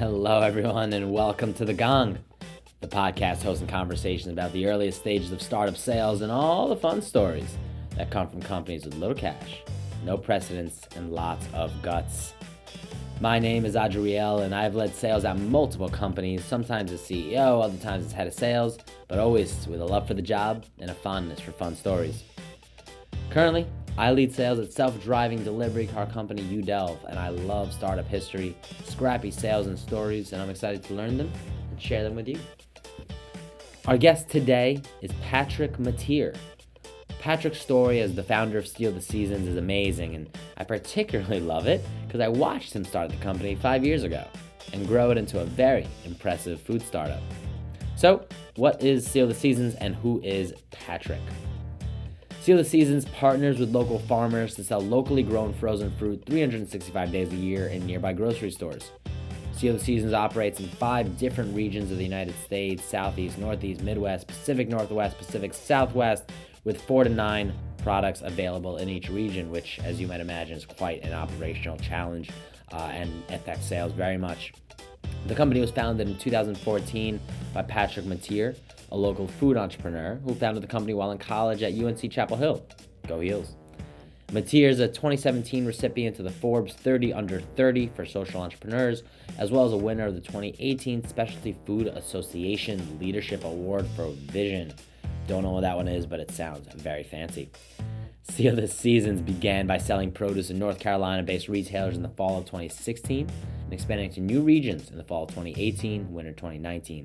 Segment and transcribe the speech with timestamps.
[0.00, 2.16] Hello, everyone, and welcome to The Gong,
[2.80, 7.02] the podcast hosting conversations about the earliest stages of startup sales and all the fun
[7.02, 7.58] stories
[7.98, 9.60] that come from companies with little cash,
[10.02, 12.32] no precedence, and lots of guts.
[13.20, 17.76] My name is Adriel, and I've led sales at multiple companies, sometimes as CEO, other
[17.76, 20.94] times as head of sales, but always with a love for the job and a
[20.94, 22.24] fondness for fun stories.
[23.28, 23.66] Currently,
[24.00, 28.56] I lead sales at self driving delivery car company Udelv, and I love startup history,
[28.84, 31.30] scrappy sales, and stories, and I'm excited to learn them
[31.70, 32.38] and share them with you.
[33.86, 36.34] Our guest today is Patrick Mateer.
[37.18, 41.66] Patrick's story as the founder of Seal the Seasons is amazing, and I particularly love
[41.66, 44.26] it because I watched him start the company five years ago
[44.72, 47.20] and grow it into a very impressive food startup.
[47.96, 51.20] So, what is Seal the Seasons and who is Patrick?
[52.40, 57.30] Seal the Seasons partners with local farmers to sell locally grown frozen fruit 365 days
[57.34, 58.92] a year in nearby grocery stores.
[59.52, 64.26] Seal the Seasons operates in five different regions of the United States Southeast, Northeast, Midwest,
[64.26, 66.32] Pacific Northwest, Pacific Southwest,
[66.64, 67.52] with four to nine
[67.82, 72.30] products available in each region, which, as you might imagine, is quite an operational challenge
[72.72, 74.54] uh, and affects sales very much.
[75.26, 77.20] The company was founded in 2014
[77.52, 78.56] by Patrick Mateer,
[78.92, 82.64] a local food entrepreneur who founded the company while in college at UNC Chapel Hill.
[83.06, 83.56] Go Heels.
[84.32, 89.02] Mateer is a 2017 recipient of the Forbes 30 Under 30 for social entrepreneurs,
[89.38, 94.72] as well as a winner of the 2018 Specialty Food Association Leadership Award for Vision.
[95.26, 97.50] Don't know what that one is, but it sounds very fancy.
[98.22, 102.38] Seal the Seasons began by selling produce in North Carolina based retailers in the fall
[102.38, 103.28] of 2016
[103.64, 107.04] and expanding to new regions in the fall of 2018, winter 2019.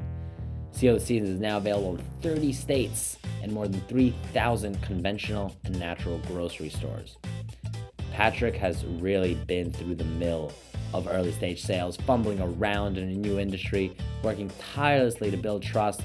[0.76, 6.70] Seasons is now available in 30 states and more than 3,000 conventional and natural grocery
[6.70, 7.16] stores.
[8.12, 10.52] Patrick has really been through the mill
[10.94, 16.02] of early stage sales, fumbling around in a new industry, working tirelessly to build trust,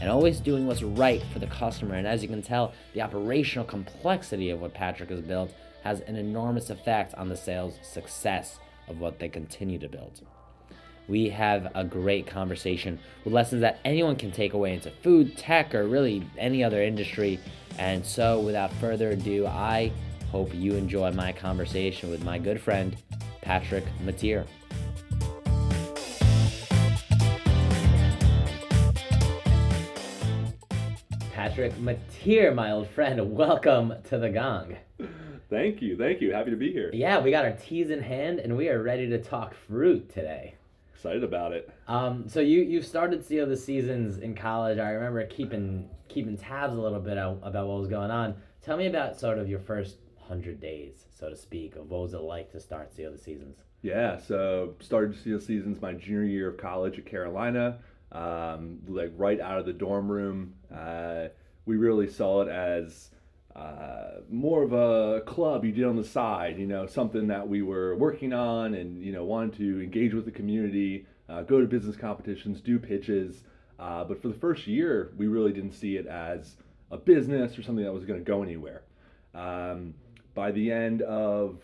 [0.00, 1.96] and always doing what's right for the customer.
[1.96, 6.14] And as you can tell, the operational complexity of what Patrick has built has an
[6.14, 10.20] enormous effect on the sales success of what they continue to build
[11.08, 15.74] we have a great conversation with lessons that anyone can take away into food, tech,
[15.74, 17.38] or really any other industry.
[17.78, 19.92] And so, without further ado, I
[20.30, 22.96] hope you enjoy my conversation with my good friend,
[23.40, 24.46] Patrick Mateer.
[31.32, 34.76] Patrick Mateer, my old friend, welcome to the Gong.
[35.50, 36.32] Thank you, thank you.
[36.32, 36.90] Happy to be here.
[36.94, 40.54] Yeah, we got our teas in hand and we are ready to talk fruit today
[41.02, 41.68] excited about it.
[41.88, 44.78] Um, so you you started Seal the Seasons in college.
[44.78, 48.36] I remember keeping keeping tabs a little bit about what was going on.
[48.62, 52.14] Tell me about sort of your first hundred days, so to speak, of what was
[52.14, 53.56] it like to start Seal the Seasons.
[53.82, 57.80] Yeah, so started Seal Seasons my junior year of college at Carolina.
[58.12, 61.28] Um, like right out of the dorm room, uh,
[61.66, 63.10] we really saw it as
[63.54, 67.60] uh, more of a club you did on the side, you know, something that we
[67.60, 71.66] were working on and, you know, wanted to engage with the community, uh, go to
[71.66, 73.42] business competitions, do pitches.
[73.78, 76.56] Uh, but for the first year, we really didn't see it as
[76.90, 78.82] a business or something that was going to go anywhere.
[79.34, 79.94] Um,
[80.34, 81.58] by the end of,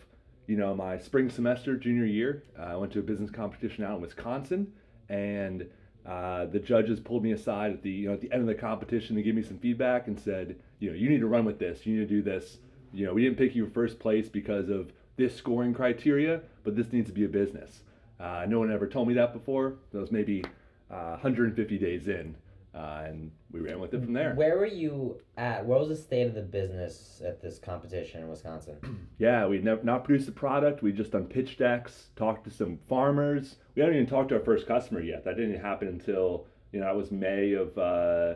[0.45, 4.01] you know, my spring semester, junior year, I went to a business competition out in
[4.01, 4.73] Wisconsin
[5.07, 5.67] and
[6.09, 8.55] uh, the judges pulled me aside at the you know at the end of the
[8.55, 11.59] competition to give me some feedback and said, you know, you need to run with
[11.59, 11.85] this.
[11.85, 12.57] You need to do this.
[12.91, 16.91] You know, we didn't pick you first place because of this scoring criteria, but this
[16.91, 17.81] needs to be a business.
[18.19, 19.75] Uh, no one ever told me that before.
[19.91, 20.43] That was maybe
[20.89, 22.35] uh, 150 days in,
[22.73, 24.33] uh, and we ran with it from there.
[24.35, 25.65] Where were you at?
[25.65, 29.07] What was the state of the business at this competition in Wisconsin?
[29.17, 30.83] yeah, we never not produced the product.
[30.83, 33.55] We just done pitch decks, talked to some farmers.
[33.75, 35.25] We haven't even talked to our first customer yet.
[35.25, 37.77] That didn't happen until you know that was May of.
[37.77, 38.35] Uh, uh,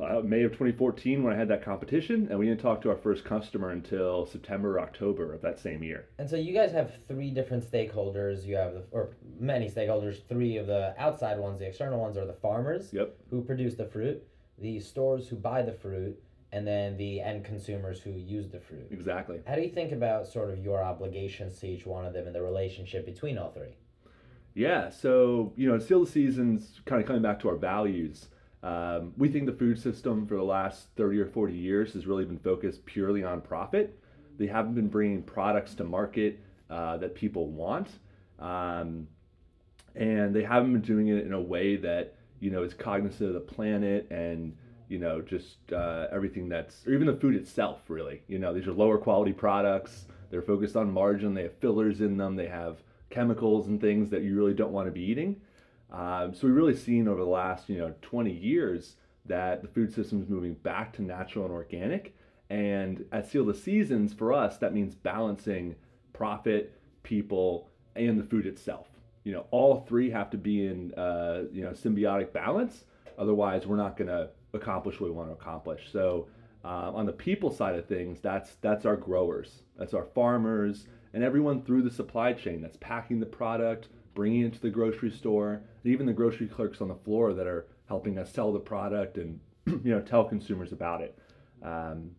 [0.00, 2.96] Uh, May of 2014 when I had that competition, and we didn't talk to our
[2.96, 6.06] first customer until September or October of that same year.
[6.18, 8.44] And so you guys have three different stakeholders.
[8.44, 10.18] You have the, or many stakeholders.
[10.28, 13.16] Three of the outside ones, the external ones, are the farmers yep.
[13.30, 14.22] who produce the fruit,
[14.58, 16.20] the stores who buy the fruit,
[16.52, 18.86] and then the end consumers who use the fruit.
[18.90, 19.40] Exactly.
[19.46, 22.34] How do you think about sort of your obligations to each one of them and
[22.34, 23.76] the relationship between all three?
[24.54, 28.28] Yeah, so you know, Seal the Seasons, kind of coming back to our values
[28.62, 32.24] um, we think the food system for the last 30 or 40 years has really
[32.24, 33.98] been focused purely on profit.
[34.38, 37.88] They haven't been bringing products to market uh, that people want.
[38.38, 39.08] Um,
[39.94, 43.34] and they haven't been doing it in a way that, you know, is cognizant of
[43.34, 44.56] the planet and,
[44.88, 48.22] you know, just uh, everything that's, or even the food itself, really.
[48.28, 50.06] You know, these are lower quality products.
[50.30, 51.34] They're focused on margin.
[51.34, 52.36] They have fillers in them.
[52.36, 52.78] They have
[53.10, 55.40] chemicals and things that you really don't want to be eating.
[55.92, 58.96] Um, so we've really seen over the last you know 20 years
[59.26, 62.16] that the food system is moving back to natural and organic.
[62.50, 65.76] And at Seal the Seasons, for us, that means balancing
[66.12, 68.88] profit, people, and the food itself.
[69.24, 72.84] You know, all three have to be in uh, you know symbiotic balance.
[73.18, 75.90] Otherwise, we're not going to accomplish what we want to accomplish.
[75.92, 76.26] So,
[76.64, 81.22] uh, on the people side of things, that's that's our growers, that's our farmers, and
[81.22, 85.62] everyone through the supply chain that's packing the product, bringing it to the grocery store,
[85.82, 89.16] and even the grocery clerks on the floor that are helping us sell the product
[89.18, 91.18] and you know tell consumers about it.
[91.62, 92.12] Um,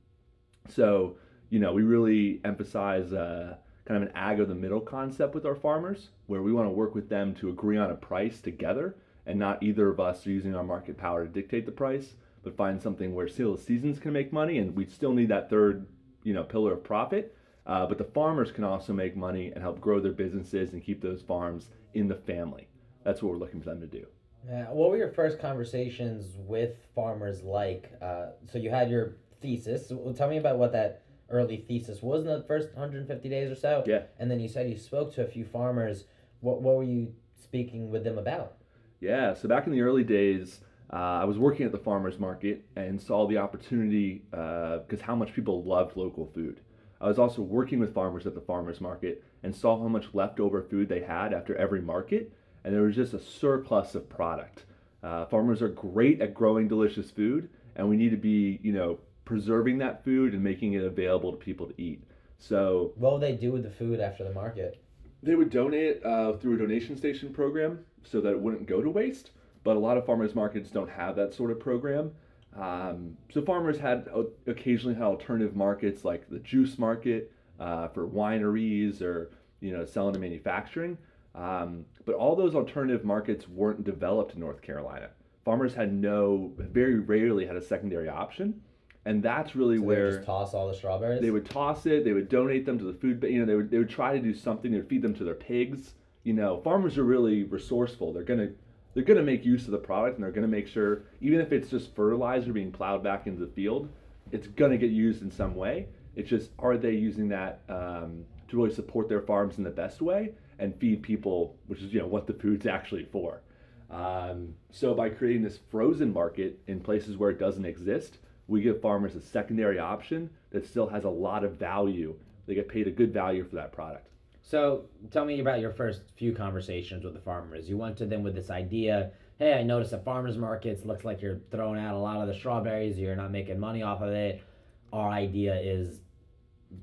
[0.69, 1.17] so,
[1.49, 5.45] you know, we really emphasize uh, kind of an ag of the middle concept with
[5.45, 8.95] our farmers, where we want to work with them to agree on a price together,
[9.25, 12.13] and not either of us using our market power to dictate the price,
[12.43, 15.85] but find something where Seal Seasons can make money, and we still need that third,
[16.23, 17.35] you know, pillar of profit.
[17.65, 21.01] Uh, but the farmers can also make money and help grow their businesses and keep
[21.01, 22.67] those farms in the family.
[23.03, 24.05] That's what we're looking for them to do.
[24.47, 24.65] Yeah.
[24.65, 27.91] What were your first conversations with farmers like?
[28.01, 29.87] Uh, so you had your thesis.
[29.89, 33.55] Well, tell me about what that early thesis was in the first 150 days or
[33.55, 33.83] so.
[33.85, 34.03] Yeah.
[34.19, 36.05] And then you said you spoke to a few farmers.
[36.41, 38.57] What what were you speaking with them about?
[38.99, 39.33] Yeah.
[39.33, 40.59] So back in the early days,
[40.91, 45.15] uh, I was working at the farmers market and saw the opportunity because uh, how
[45.15, 46.59] much people loved local food.
[47.03, 50.61] I was also working with farmers at the farmers market and saw how much leftover
[50.61, 52.31] food they had after every market,
[52.63, 54.63] and there was just a surplus of product.
[55.03, 58.99] Uh, farmers are great at growing delicious food, and we need to be, you know,
[59.25, 62.01] preserving that food and making it available to people to eat.
[62.37, 64.81] So, what would they do with the food after the market?
[65.21, 68.89] They would donate uh, through a donation station program so that it wouldn't go to
[68.89, 69.31] waste.
[69.65, 72.11] But a lot of farmers markets don't have that sort of program.
[72.59, 78.07] Um, so farmers had uh, occasionally had alternative markets like the juice market uh, for
[78.07, 80.97] wineries or you know selling to manufacturing.
[81.35, 85.09] Um, but all those alternative markets weren't developed in North Carolina.
[85.43, 88.61] Farmers had no, very rarely had a secondary option
[89.05, 91.21] and that's really so where just toss all the strawberries.
[91.21, 92.05] They would toss it.
[92.05, 93.19] They would donate them to the food.
[93.19, 94.71] But You know, they would they would try to do something.
[94.71, 95.93] They would feed them to their pigs.
[96.23, 98.13] You know, farmers are really resourceful.
[98.13, 98.51] They're gonna
[98.93, 101.69] they're gonna make use of the product, and they're gonna make sure, even if it's
[101.69, 103.89] just fertilizer being plowed back into the field,
[104.31, 105.87] it's gonna get used in some way.
[106.15, 110.01] It's just are they using that um, to really support their farms in the best
[110.01, 113.41] way and feed people, which is you know what the food's actually for.
[113.89, 118.17] Um, so by creating this frozen market in places where it doesn't exist,
[118.47, 122.15] we give farmers a secondary option that still has a lot of value.
[122.45, 124.09] They get paid a good value for that product.
[124.45, 127.69] So tell me about your first few conversations with the farmers.
[127.69, 129.11] You went to them with this idea.
[129.39, 132.33] Hey, I noticed at farmers markets looks like you're throwing out a lot of the
[132.33, 132.99] strawberries.
[132.99, 134.43] You're not making money off of it.
[134.91, 136.01] Our idea is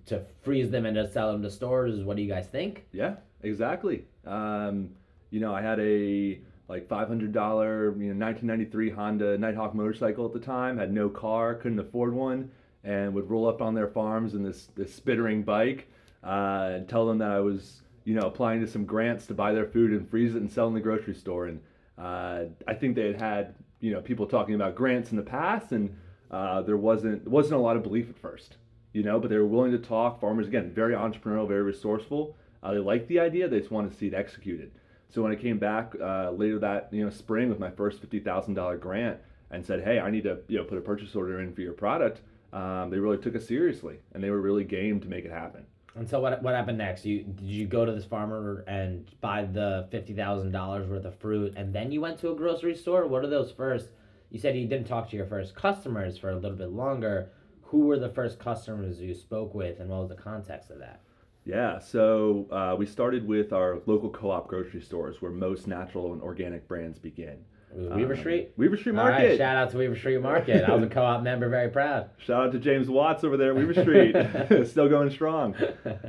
[0.07, 2.03] to freeze them and to sell them to stores.
[2.03, 2.87] What do you guys think?
[2.93, 4.07] Yeah, exactly.
[4.27, 4.91] Um,
[5.31, 10.39] you know, I had a like $500 you know 1993 Honda Nighthawk motorcycle at the
[10.39, 12.51] time had no car couldn't afford one
[12.85, 15.89] and would roll up on their farms in this this spittering bike
[16.25, 19.53] uh, and tell them that I was you know applying to some grants to buy
[19.53, 21.47] their food and freeze it and sell in the grocery store.
[21.47, 21.61] And
[21.99, 25.73] uh, I think they had had you know people talking about grants in the past
[25.73, 25.97] and
[26.31, 28.57] uh, there wasn't wasn't a lot of belief at first
[28.93, 30.21] you know but they were willing to talk.
[30.21, 32.37] Farmers again very entrepreneurial very resourceful.
[32.63, 33.49] Uh, they liked the idea.
[33.49, 34.73] They just wanted to see it executed.
[35.09, 38.21] So when I came back uh, later that you know spring with my first fifty
[38.21, 39.19] thousand dollar grant
[39.51, 41.73] and said, hey, I need to you know put a purchase order in for your
[41.73, 42.21] product,
[42.53, 45.65] um, they really took us seriously and they were really game to make it happen.
[45.97, 47.05] And so what what happened next?
[47.05, 51.19] You did you go to this farmer and buy the fifty thousand dollars worth of
[51.19, 53.07] fruit, and then you went to a grocery store?
[53.07, 53.89] What are those first?
[54.31, 57.31] You said you didn't talk to your first customers for a little bit longer.
[57.63, 61.01] Who were the first customers you spoke with, and what was the context of that?
[61.45, 66.23] Yeah, so uh, we started with our local co-op grocery stores where most natural and
[66.23, 67.39] organic brands begin.
[67.73, 68.51] Weaver um, Street?
[68.57, 69.23] Weaver Street Market.
[69.23, 70.65] All right, shout out to Weaver Street Market.
[70.65, 72.11] I was a co-op member, very proud.
[72.19, 75.55] Shout out to James Watts over there at Weaver Street, still going strong.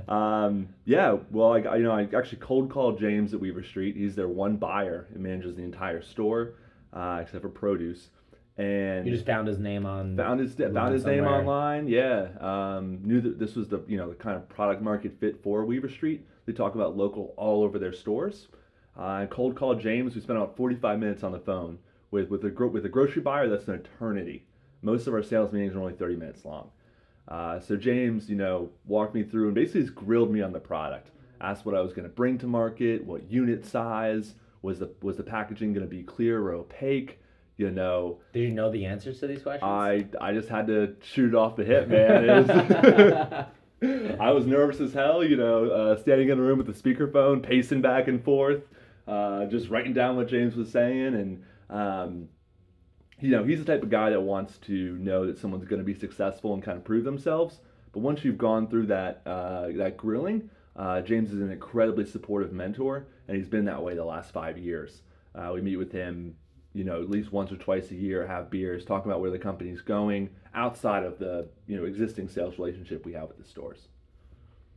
[0.08, 3.96] Um, yeah, well, I you know I actually cold called James at Weaver Street.
[3.96, 6.56] He's their one buyer and manages the entire store,
[6.94, 8.10] uh, except for produce
[8.58, 11.22] and you just found his name on found his found his somewhere.
[11.22, 11.88] name online.
[11.88, 15.41] Yeah, um, knew that this was the you know the kind of product market fit
[15.41, 16.25] for Weaver Street.
[16.46, 18.48] They talk about local all over their stores.
[18.98, 20.15] Uh, cold called James.
[20.15, 21.79] We spent about 45 minutes on the phone
[22.12, 23.48] with with a with a grocery buyer.
[23.48, 24.45] That's an eternity.
[24.81, 26.69] Most of our sales meetings are only 30 minutes long.
[27.27, 30.60] Uh, so James, you know, walked me through and basically just grilled me on the
[30.60, 31.12] product.
[31.39, 35.17] Asked what I was going to bring to market, what unit size was the was
[35.17, 37.19] the packaging going to be clear or opaque
[37.62, 38.17] you know.
[38.33, 39.63] Did you know the answers to these questions?
[39.63, 43.48] I I just had to shoot off the hip, man.
[44.19, 47.41] I was nervous as hell, you know, uh, standing in a room with a speakerphone,
[47.41, 48.62] pacing back and forth,
[49.08, 51.15] uh, just writing down what James was saying.
[51.15, 52.29] And, um,
[53.20, 55.86] you know, he's the type of guy that wants to know that someone's going to
[55.86, 57.60] be successful and kind of prove themselves.
[57.91, 62.53] But once you've gone through that, uh, that grilling, uh, James is an incredibly supportive
[62.53, 65.01] mentor, and he's been that way the last five years.
[65.36, 66.36] Uh, we meet with him,
[66.74, 69.39] you know, at least once or twice a year, have beers, talk about where the
[69.39, 73.89] company's going outside of the, you know, existing sales relationship we have with the stores.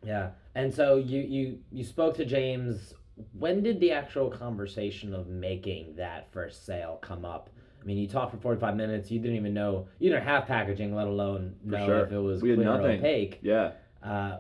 [0.04, 2.94] Yeah, and so you you you spoke to James.
[3.32, 7.50] When did the actual conversation of making that first sale come up?
[7.80, 9.10] I mean, you talked for forty five minutes.
[9.10, 12.04] You didn't even know you didn't have packaging, let alone For know sure.
[12.06, 13.38] if it was We had clear or opaque.
[13.42, 13.72] Yeah.
[14.02, 14.38] Uh,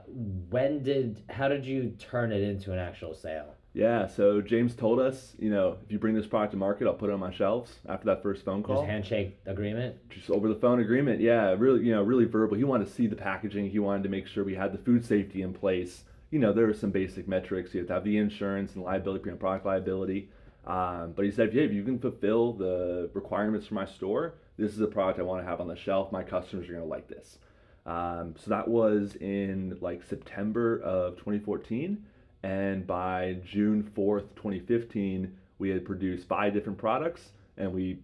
[0.50, 3.54] when did how did you turn it into an actual sale?
[3.74, 6.94] Yeah, so James told us, you know, if you bring this product to market, I'll
[6.94, 8.82] put it on my shelves after that first phone call.
[8.82, 9.96] Just handshake agreement.
[10.10, 12.56] Just over the phone agreement, yeah, really, you know, really verbal.
[12.56, 13.68] He wanted to see the packaging.
[13.68, 16.04] He wanted to make sure we had the food safety in place.
[16.34, 17.72] You know, there are some basic metrics.
[17.72, 20.30] You have to have the insurance and liability, and product liability.
[20.66, 24.72] Um, but he said, yeah, if you can fulfill the requirements for my store, this
[24.72, 26.10] is a product I want to have on the shelf.
[26.10, 27.38] My customers are going to like this.
[27.86, 32.04] Um, so that was in like September of 2014.
[32.42, 38.00] And by June 4th, 2015, we had produced five different products and we,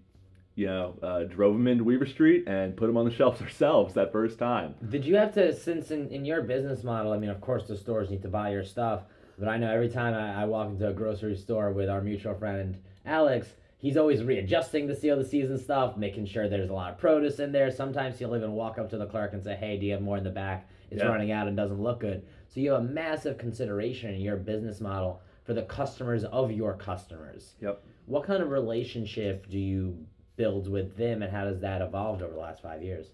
[0.60, 3.94] you know, uh, drove them into Weaver Street and put them on the shelves ourselves
[3.94, 4.74] that first time.
[4.90, 7.76] Did you have to, since in, in your business model, I mean, of course, the
[7.76, 9.02] stores need to buy your stuff,
[9.38, 12.34] but I know every time I, I walk into a grocery store with our mutual
[12.34, 13.48] friend Alex,
[13.78, 16.98] he's always readjusting the seal of the season stuff, making sure there's a lot of
[16.98, 17.70] produce in there.
[17.70, 20.18] Sometimes he'll even walk up to the clerk and say, hey, do you have more
[20.18, 20.68] in the back?
[20.90, 21.08] It's Yeah.
[21.08, 22.26] running out and doesn't look good.
[22.48, 26.74] So you have a massive consideration in your business model for the customers of your
[26.74, 27.54] customers.
[27.62, 27.82] Yep.
[28.06, 29.96] What kind of relationship do you
[30.40, 33.08] build with them, and how does that evolved over the last five years?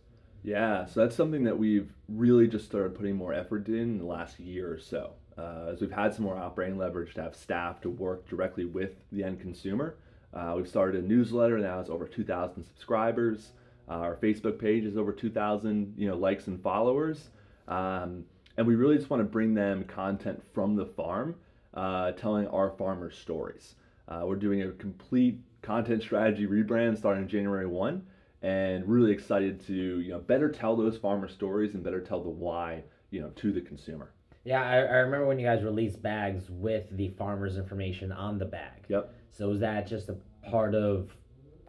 [0.45, 4.05] Yeah, so that's something that we've really just started putting more effort in in the
[4.05, 5.11] last year or so.
[5.37, 8.93] Uh, as we've had some more operating leverage to have staff to work directly with
[9.11, 9.97] the end consumer.
[10.33, 13.51] Uh, we've started a newsletter now it's over 2,000 subscribers.
[13.89, 17.31] Uh, our Facebook page is over 2,000 you know likes and followers,
[17.67, 18.25] um,
[18.57, 21.35] and we really just want to bring them content from the farm,
[21.75, 23.75] uh, telling our farmers' stories.
[24.07, 28.03] Uh, we're doing a complete content strategy rebrand starting January 1
[28.43, 32.31] and really excited to you know better tell those farmer stories and better tell the
[32.31, 34.13] why you know to the consumer.
[34.45, 38.45] Yeah, I, I remember when you guys released bags with the farmer's information on the
[38.45, 38.85] bag.
[38.89, 39.13] Yep.
[39.33, 40.17] So was that just a
[40.49, 41.11] part of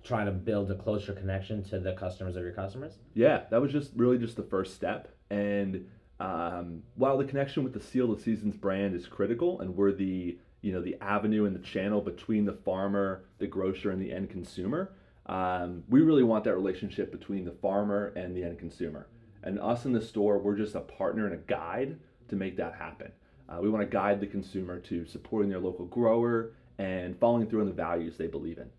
[0.03, 2.99] trying to build a closer connection to the customers of your customers?
[3.15, 5.07] Yeah, that was just really just the first step.
[5.31, 5.87] And
[6.19, 10.37] um, while the connection with the Seal of Seasons brand is critical, and we're the
[10.67, 14.29] you know the avenue and the channel between the farmer, the grocer, and the end
[14.29, 14.91] consumer,
[15.27, 19.07] um, we really want that relationship between the farmer and the end consumer.
[19.43, 21.97] And us in the store, we're just a partner and a guide
[22.27, 23.13] to make that happen.
[23.47, 27.61] Uh, we want to guide the consumer to supporting their local grower and following through
[27.61, 28.69] on the values they believe in.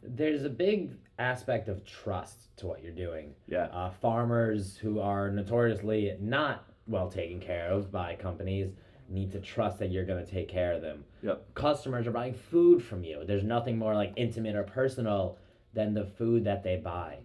[0.00, 3.34] There's a big aspect of trust to what you're doing.
[3.48, 3.64] Yeah.
[3.64, 8.70] Uh, farmers who are notoriously not well taken care of by companies
[9.12, 11.04] need to trust that you're going to take care of them.
[11.22, 11.54] Yep.
[11.54, 13.24] Customers are buying food from you.
[13.26, 15.38] There's nothing more like intimate or personal
[15.74, 17.18] than the food that they buy.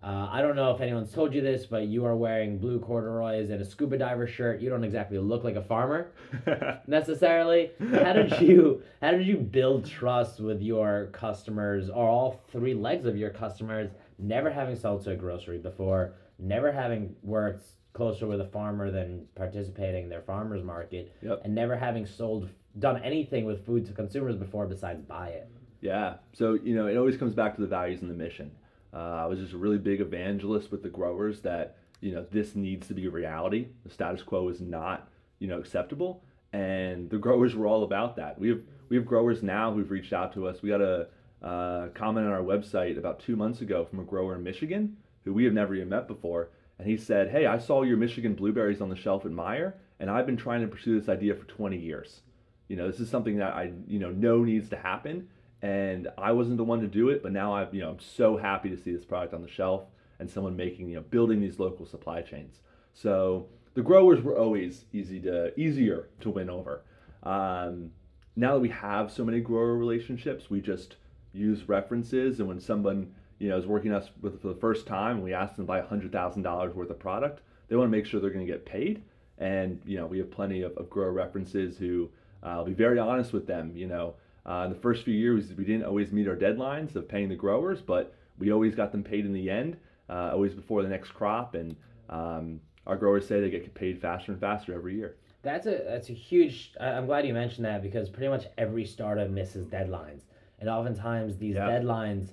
[0.00, 3.50] Uh, I don't know if anyone's told you this, but you are wearing blue corduroys
[3.50, 4.60] and a scuba diver shirt.
[4.60, 6.12] You don't exactly look like a farmer
[6.86, 7.72] necessarily.
[7.80, 13.06] How did you how did you build trust with your customers or all three legs
[13.06, 13.90] of your customers,
[14.20, 17.64] never having sold to a grocery before, never having worked
[17.98, 21.42] closer with a farmer than participating in their farmers market, Yep.
[21.44, 25.48] and never having sold done anything with food to consumers before besides buy it.
[25.80, 26.14] Yeah.
[26.32, 28.52] So, you know, it always comes back to the values and the mission.
[28.94, 32.54] Uh, I was just a really big evangelist with the growers that, you know, this
[32.54, 33.66] needs to be a reality.
[33.84, 35.08] The status quo is not,
[35.40, 36.22] you know, acceptable.
[36.52, 38.38] And the growers were all about that.
[38.38, 40.62] We have we have growers now who've reached out to us.
[40.62, 41.08] We got a
[41.42, 45.34] uh, comment on our website about two months ago from a grower in Michigan who
[45.34, 46.48] we have never even met before.
[46.78, 50.10] And he said, Hey, I saw your Michigan blueberries on the shelf at Meijer, and
[50.10, 52.20] I've been trying to pursue this idea for 20 years.
[52.68, 55.28] You know, this is something that I, you know, know needs to happen
[55.62, 58.36] and I wasn't the one to do it, but now I've you know I'm so
[58.36, 59.82] happy to see this product on the shelf
[60.18, 62.60] and someone making you know building these local supply chains.
[62.92, 66.84] So the growers were always easy to easier to win over.
[67.24, 67.90] Um,
[68.36, 70.96] now that we have so many grower relationships, we just
[71.32, 75.16] use references, and when someone you know is working us with for the first time,
[75.16, 77.96] and we ask them to buy hundred thousand dollars worth of product, they want to
[77.96, 79.02] make sure they're going to get paid.
[79.38, 82.08] And you know we have plenty of, of grower references who
[82.42, 83.72] uh, I'll be very honest with them.
[83.74, 84.14] You know.
[84.46, 87.36] Uh, in the first few years, we didn't always meet our deadlines of paying the
[87.36, 89.76] growers, but we always got them paid in the end,
[90.08, 91.54] uh, always before the next crop.
[91.54, 91.76] And
[92.08, 95.16] um, our growers say they get paid faster and faster every year.
[95.42, 96.72] That's a that's a huge.
[96.80, 100.22] I'm glad you mentioned that because pretty much every startup misses deadlines,
[100.60, 101.68] and oftentimes these Yeah.
[101.68, 102.28] deadlines,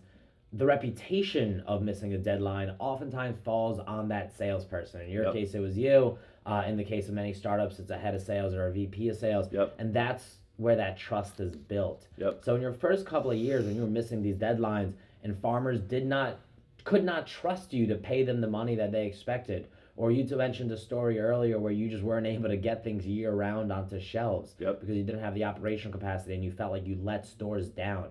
[0.56, 5.02] the reputation of missing a deadline, oftentimes falls on that salesperson.
[5.02, 5.34] In your Yep.
[5.34, 6.18] case, it was you.
[6.46, 9.10] Uh, in the case of many startups, it's a head of sales or a VP
[9.10, 9.74] of sales, Yep.
[9.80, 12.08] and that's where that trust is built.
[12.18, 12.44] Yep.
[12.46, 14.94] So in your first couple of years, when you were missing these deadlines,
[15.24, 16.40] and farmers did not,
[16.86, 20.72] could not trust you to pay them the money that they expected, or you mentioned
[20.72, 24.56] a story earlier where you just weren't able to get things year round onto shelves
[24.60, 24.80] Yep.
[24.82, 28.10] because you didn't have the operational capacity and you felt like you let stores down.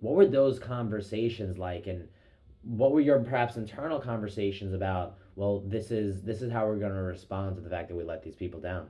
[0.00, 2.08] What were those conversations like, and
[2.62, 5.16] what were your perhaps internal conversations about?
[5.36, 8.04] Well, this is this is how we're going to respond to the fact that we
[8.04, 8.88] let these people down.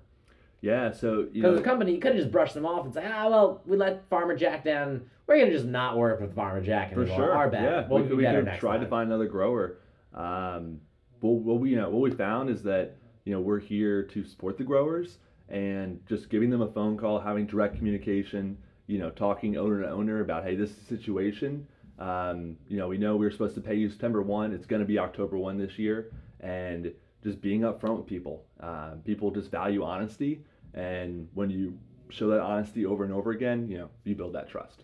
[0.62, 3.02] Yeah, so you Because the company, you could have just brushed them off and say,
[3.11, 5.02] ah, well, we let Farmer Jack down.
[5.26, 7.17] We're gonna just not work with Farmer Jack for anymore.
[7.19, 7.62] sure, Our bad.
[7.64, 8.81] yeah, We'll we, we could try time.
[8.83, 9.79] to find another grower.
[10.14, 10.81] Um,
[11.21, 14.25] but what we you know what we found is that you know we're here to
[14.25, 18.57] support the growers and just giving them a phone call, having direct communication.
[18.90, 21.64] You know, talking owner to owner about hey, this is the situation.
[22.00, 24.52] Um, you know, we know we were supposed to pay you September one.
[24.52, 26.92] It's going to be October one this year, and
[27.23, 28.44] just being upfront with people.
[28.59, 30.42] Uh, people just value honesty,
[30.75, 31.78] and when you
[32.09, 34.82] show that honesty over and over again, you know, you build that trust.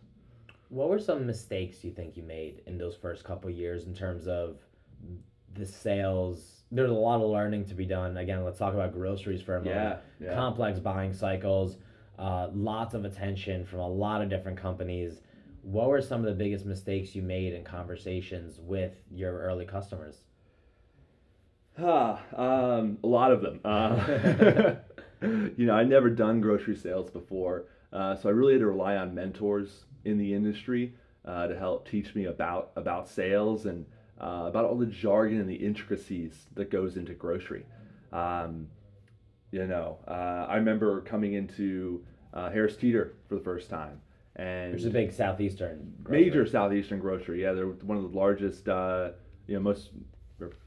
[0.68, 4.28] What were some mistakes you think you made in those first couple years in terms
[4.28, 4.58] of
[5.54, 6.62] the sales?
[6.70, 8.16] There's a lot of learning to be done.
[8.16, 9.98] Again, let's talk about groceries for a moment.
[10.20, 10.34] Yeah, yeah.
[10.34, 11.76] Complex buying cycles,
[12.18, 15.20] uh, lots of attention from a lot of different companies.
[15.62, 20.20] What were some of the biggest mistakes you made in conversations with your early customers?
[21.78, 23.60] Ah, um, a lot of them.
[23.64, 24.76] Uh,
[25.22, 28.96] you know, I'd never done grocery sales before, uh, so I really had to rely
[28.96, 30.94] on mentors in the industry
[31.24, 33.84] uh, to help teach me about about sales and
[34.20, 37.66] uh, about all the jargon and the intricacies that goes into grocery.
[38.12, 38.68] Um,
[39.50, 42.04] you know, uh, I remember coming into
[42.34, 44.00] uh, Harris Teeter for the first time,
[44.36, 46.24] and Which is a big southeastern grocery.
[46.24, 47.42] major southeastern grocery.
[47.42, 49.10] Yeah, they're one of the largest, uh,
[49.46, 49.90] you know, most,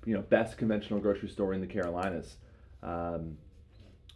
[0.06, 2.38] you know, best conventional grocery store in the Carolinas.
[2.82, 3.38] Um,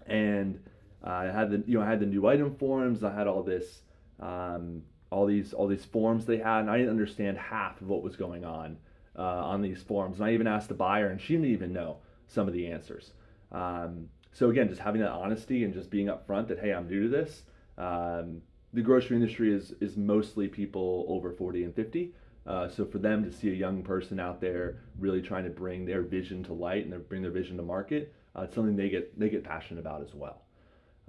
[0.08, 0.60] and
[1.04, 3.04] I had the, you know, I had the new item forms.
[3.04, 3.82] I had all this,
[4.19, 8.02] um, all these, all these forms they had, and I didn't understand half of what
[8.02, 8.78] was going on
[9.17, 10.17] uh, on these forms.
[10.19, 11.97] And I even asked the buyer, and she didn't even know
[12.28, 13.12] some of the answers.
[13.52, 17.04] Um, so again, just having that honesty and just being upfront that hey, I'm new
[17.04, 17.43] to this.
[17.78, 18.41] Um,
[18.74, 22.13] the grocery industry is is mostly people over 40 and 50.
[22.46, 25.86] Uh, so for them to see a young person out there really trying to bring
[25.86, 28.89] their vision to light and their, bring their vision to market, uh, it's something they
[28.89, 30.41] get they get passionate about as well.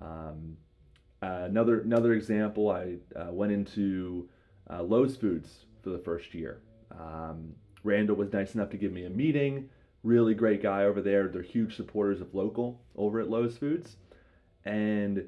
[0.00, 0.56] Um,
[1.22, 4.28] uh, another another example, I uh, went into
[4.70, 6.60] uh, Lowe's Foods for the first year.
[6.92, 9.68] Um, Randall was nice enough to give me a meeting.
[10.04, 11.26] Really great guy over there.
[11.26, 13.96] They're huge supporters of local over at Lowe's Foods,
[14.64, 15.24] and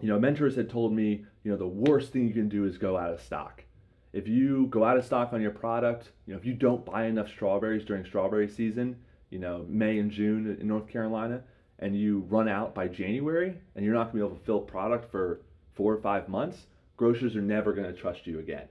[0.00, 2.76] you know, mentors had told me, you know, the worst thing you can do is
[2.76, 3.64] go out of stock.
[4.12, 7.06] If you go out of stock on your product, you know, if you don't buy
[7.06, 8.96] enough strawberries during strawberry season,
[9.30, 11.42] you know, May and June in North Carolina,
[11.78, 14.60] and you run out by January and you're not going to be able to fill
[14.60, 15.40] product for
[15.74, 18.68] four or five months, grocers are never going to trust you again.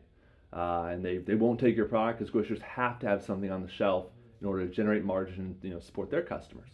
[0.54, 3.64] Uh, and they, they won't take your product because grocers have to have something on
[3.64, 4.06] the shelf
[4.42, 6.72] in order to generate margin you know, support their customers.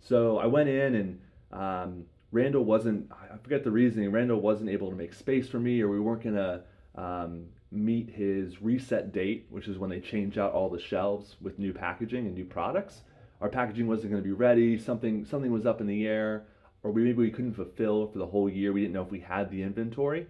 [0.00, 1.20] So I went in and
[1.52, 5.80] um, Randall wasn't, I forget the reasoning, Randall wasn't able to make space for me
[5.80, 6.62] or we weren't going to
[6.94, 11.58] um, meet his reset date, which is when they change out all the shelves with
[11.58, 13.02] new packaging and new products.
[13.40, 16.44] Our packaging wasn't going to be ready, something, something was up in the air,
[16.82, 18.72] or we, maybe we couldn't fulfill for the whole year.
[18.72, 20.26] We didn't know if we had the inventory.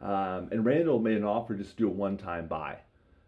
[0.00, 2.78] Um, and Randall made an offer just to do a one-time buy,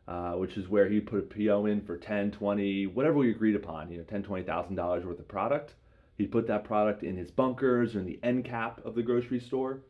[0.08, 3.54] uh, which is where he put a PO in for 10, 20, whatever we agreed
[3.54, 5.74] upon, you know, 10, $20,000 worth of product.
[6.16, 9.38] He put that product in his bunkers or in the end cap of the grocery
[9.38, 9.80] store.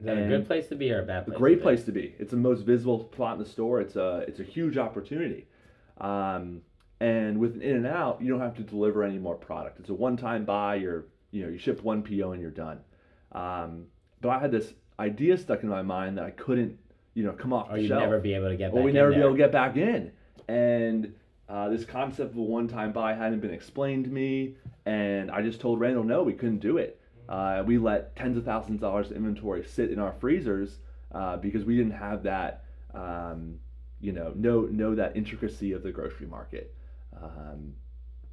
[0.00, 1.38] Is that a good place to be or a bad A place?
[1.38, 1.62] great to be?
[1.62, 2.14] place to be.
[2.18, 3.80] It's the most visible spot in the store.
[3.80, 5.46] It's a it's a huge opportunity.
[6.00, 6.62] Um,
[7.00, 9.80] and with an In and Out, you don't have to deliver any more product.
[9.80, 10.76] It's a one-time buy.
[10.76, 12.80] You're you know you ship one PO and you're done.
[13.32, 13.86] Um,
[14.20, 16.78] but I had this idea stuck in my mind that I couldn't
[17.14, 18.02] you know come off Or the you'd shelf.
[18.02, 19.24] never be able to get back or we never be there.
[19.24, 20.12] able to get back in.
[20.48, 21.14] And
[21.48, 25.60] uh, this concept of a one-time buy hadn't been explained to me, and I just
[25.60, 27.00] told Randall no, we couldn't do it.
[27.28, 30.78] Uh, we let tens of thousands of dollars of inventory sit in our freezers
[31.12, 33.58] uh, because we didn't have that, um,
[34.00, 36.74] you know, know know that intricacy of the grocery market.
[37.22, 37.72] Um,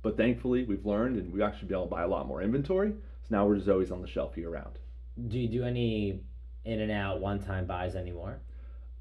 [0.01, 2.89] but thankfully, we've learned, and we've actually been able to buy a lot more inventory.
[2.89, 4.79] So now we're just always on the shelf year round.
[5.27, 6.19] Do you do any
[6.65, 8.39] in and out one time buys anymore?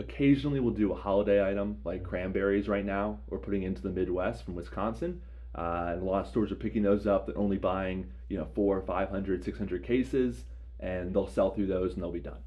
[0.01, 2.69] Occasionally, we'll do a holiday item like cranberries.
[2.69, 5.21] Right now, we're putting into the Midwest from Wisconsin.
[5.55, 7.27] Uh, and a lot of stores are picking those up.
[7.27, 10.45] They're only buying, you know, four, 500, 600 cases,
[10.79, 12.39] and they'll sell through those and they'll be done.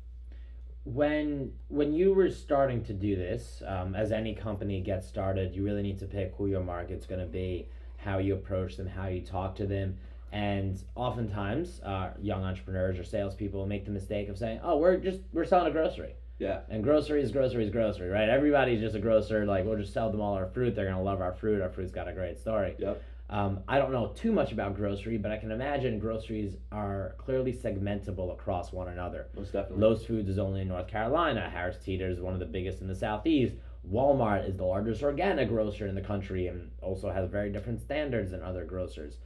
[0.86, 5.64] When when you were starting to do this, um, as any company gets started, you
[5.64, 9.08] really need to pick who your market's going to be, how you approach them, how
[9.08, 9.98] you talk to them,
[10.32, 15.22] and oftentimes, uh, young entrepreneurs or salespeople make the mistake of saying, "Oh, we're just
[15.32, 16.60] we're selling a grocery." Yeah.
[16.70, 18.28] And grocery is grocery is grocery, right?
[18.28, 19.46] Everybody's just a grocer.
[19.46, 20.76] Like we'll just sell them all our fruit.
[20.76, 21.62] They're gonna love our fruit.
[21.62, 22.76] Our fruit's got a great story.
[22.78, 23.02] Yep.
[23.30, 27.54] Um, I don't know too much about grocery, but I can imagine groceries are clearly
[27.54, 29.28] segmentable across one another.
[29.36, 29.80] Most definitely.
[29.80, 31.50] Lowe's Foods is only in North Carolina.
[31.50, 33.56] Harris Teeter is one of the biggest in the Southeast.
[33.90, 38.32] Walmart is the largest organic grocer in the country and also has very different standards
[38.32, 39.18] than other grocers.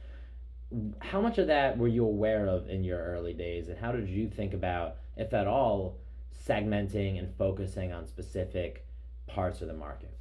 [1.00, 4.08] How much of that were you aware of in your early days, and how did
[4.08, 5.98] you think about, if at all,
[6.46, 8.86] segmenting and focusing on specific
[9.26, 10.16] parts of the market?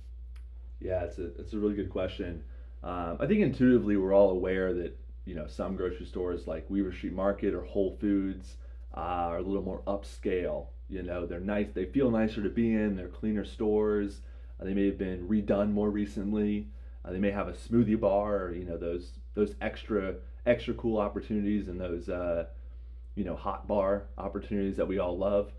[0.79, 2.43] Yeah, it's a it's a really good question.
[2.83, 6.93] Um, I think intuitively we're all aware that you know some grocery stores like Weaver
[6.93, 8.55] Street Market or Whole Foods
[8.95, 10.67] uh, are a little more upscale.
[10.89, 11.67] You know, they're nice.
[11.73, 12.95] They feel nicer to be in.
[12.95, 14.21] They're cleaner stores.
[14.59, 16.69] Uh, they may have been redone more recently.
[17.03, 18.45] Uh, they may have a smoothie bar.
[18.45, 22.45] Or, you know, those those extra extra cool opportunities and those uh,
[23.15, 25.51] you know hot bar opportunities that we all love.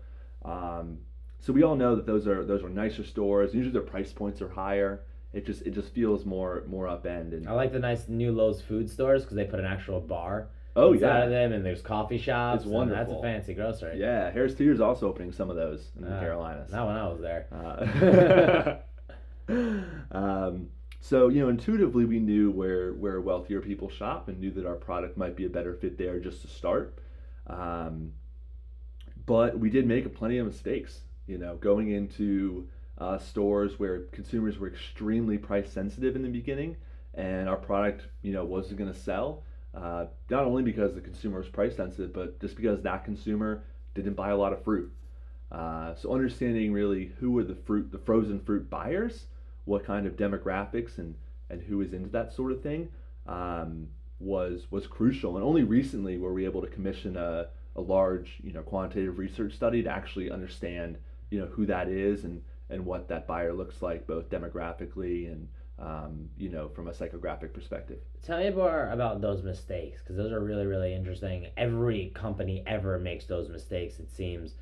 [0.43, 0.99] Um,
[1.39, 3.53] so we all know that those are those are nicer stores.
[3.53, 5.01] Usually their price points are higher.
[5.31, 7.33] It just it just feels more more up end.
[7.33, 10.47] and I like the nice new Lowe's food stores because they put an actual bar
[10.75, 12.63] oh inside yeah of them, and there's coffee shops.
[12.65, 13.99] It's and That's a fancy grocery.
[13.99, 16.71] yeah Harris Teeter's also opening some of those in the Ah, Carolinas.
[16.71, 18.81] Not when I was there.
[19.49, 20.67] Uh, um,
[20.99, 24.75] so you know intuitively we knew where where wealthier people shop and knew that our
[24.75, 26.97] product might be a better fit there just to start.
[27.47, 28.13] Um,
[29.29, 31.01] but we did make plenty of mistakes.
[31.27, 36.77] You know, going into uh, stores where consumers were extremely price sensitive in the beginning,
[37.13, 39.43] and our product, you know, wasn't going to sell.
[39.75, 43.61] Uh, not only because the consumer was price sensitive, but just because that consumer
[43.93, 44.91] didn't buy a lot of fruit.
[45.51, 49.25] Uh, so understanding really who are the fruit, the frozen fruit buyers,
[49.65, 51.13] what kind of demographics and
[51.51, 52.89] and who is into that sort of thing,
[53.27, 53.89] um,
[54.19, 55.35] was was crucial.
[55.35, 59.53] And only recently were we able to commission a, a large, you know, quantitative research
[59.53, 60.97] study to actually understand,
[61.29, 65.47] you know, who that is and and what that buyer looks like, both demographically and
[65.79, 67.99] um, you know, from a psychographic perspective.
[68.21, 71.47] Tell me more about those mistakes because those are really, really interesting.
[71.55, 74.55] Every company ever makes those mistakes, it seems.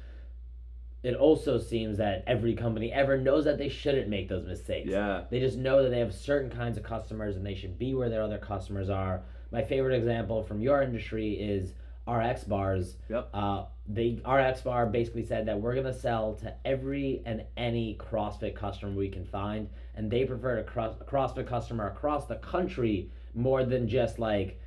[1.03, 4.89] It also seems that every company ever knows that they shouldn't make those mistakes.
[4.89, 5.23] Yeah.
[5.29, 8.09] They just know that they have certain kinds of customers and they should be where
[8.09, 9.21] their other customers are.
[9.51, 11.73] My favorite example from your industry is
[12.07, 12.97] RX bars.
[13.09, 13.29] Yep.
[13.33, 18.55] Uh, the RX bar basically said that we're gonna sell to every and any CrossFit
[18.55, 23.87] customer we can find, and they prefer a CrossFit customer across the country more than
[23.87, 24.59] just like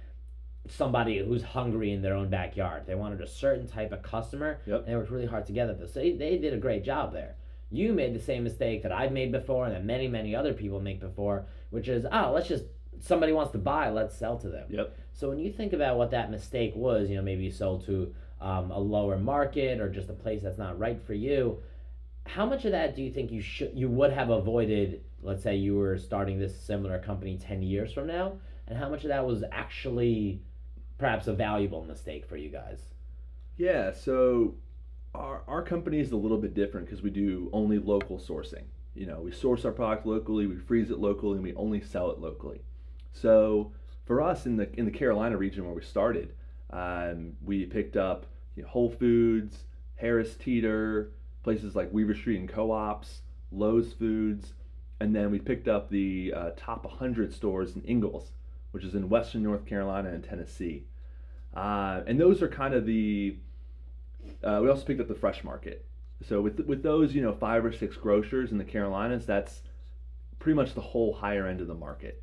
[0.68, 2.84] somebody who's hungry in their own backyard.
[2.86, 4.80] They wanted a certain type of customer, Yep.
[4.80, 5.76] and they worked really hard together.
[5.86, 7.36] So they, they did a great job there.
[7.70, 10.80] You made the same mistake that I've made before, and that many, many other people
[10.80, 12.64] make before, which is, oh, let's just
[12.98, 14.66] somebody wants to buy, let's sell to them.
[14.68, 14.96] Yep.
[15.12, 18.14] So when you think about what that mistake was, you know, maybe you sold to
[18.40, 21.62] um, a lower market or just a place that's not right for you.
[22.26, 25.02] How much of that do you think you should you would have avoided?
[25.22, 29.02] Let's say you were starting this similar company ten years from now, and how much
[29.04, 30.42] of that was actually
[30.98, 32.80] perhaps a valuable mistake for you guys?
[33.56, 34.54] Yeah, so
[35.14, 38.64] our, our company is a little bit different because we do only local sourcing.
[38.94, 42.10] You know, we source our product locally, we freeze it locally, and we only sell
[42.10, 42.60] it locally.
[43.12, 43.72] So
[44.06, 46.34] for us in the in the Carolina region where we started,
[46.70, 49.64] um, we picked up you know, Whole Foods,
[49.96, 54.52] Harris Teeter, places like Weaver Street and Co-ops, Lowe's Foods,
[55.00, 58.32] and then we picked up the uh, top 100 stores in Ingles,
[58.72, 60.84] which is in Western North Carolina and Tennessee.
[61.54, 63.36] Uh, and those are kind of the.
[64.44, 65.86] Uh, we also picked up the fresh market.
[66.28, 69.62] So with with those, you know, five or six grocers in the Carolinas, that's
[70.38, 72.22] pretty much the whole higher end of the market.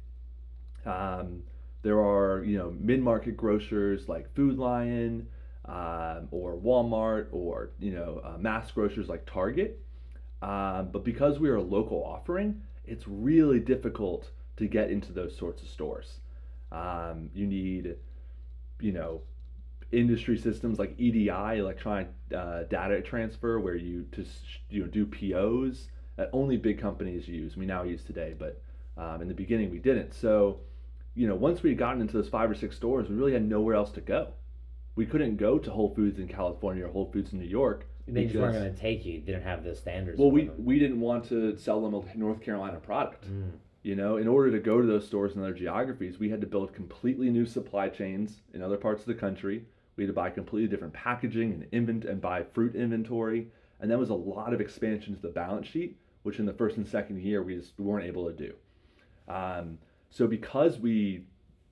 [0.87, 1.43] Um,
[1.83, 5.27] there are you know mid market grocers like Food Lion
[5.65, 9.79] um, or Walmart or you know uh, mass grocers like Target.
[10.41, 15.35] Um, but because we are a local offering, it's really difficult to get into those
[15.35, 16.19] sorts of stores.
[16.71, 17.95] Um, you need
[18.79, 19.21] you know
[19.91, 25.89] industry systems like EDI, electronic uh, data transfer, where you just you know do POs
[26.15, 27.55] that only big companies use.
[27.55, 28.61] We now use today, but
[28.97, 30.13] um, in the beginning we didn't.
[30.13, 30.59] So
[31.17, 33.43] you know once we had gotten into those five or six stores, we really had
[33.43, 34.29] nowhere else to go.
[34.95, 37.87] We couldn't go to Whole Foods in California or Whole Foods in New York.
[38.07, 39.19] They just weren't going to take you.
[39.19, 40.17] They Didn't have the standards.
[40.17, 40.63] Well, we them.
[40.63, 43.29] we didn't want to sell them a North Carolina product.
[43.29, 43.51] Mm.
[43.83, 46.47] You know, in order to go to those stores in other geographies, we had to
[46.47, 49.65] build completely new supply chains in other parts of the country.
[49.95, 53.47] We had to buy completely different packaging and invent and buy fruit inventory,
[53.79, 56.77] and that was a lot of expansion to the balance sheet, which in the first
[56.77, 58.53] and second year we just weren't able to do.
[59.27, 61.25] Um, so because we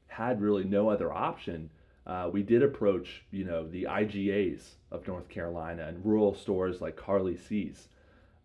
[0.08, 1.70] had really no other option,
[2.08, 6.96] uh, we did approach you know the IGAs of North Carolina and rural stores like
[6.96, 7.88] Carlie C's,